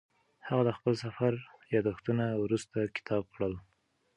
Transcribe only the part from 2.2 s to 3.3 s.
وروسته کتاب